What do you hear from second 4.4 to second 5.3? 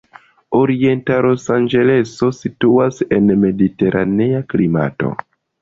klimato.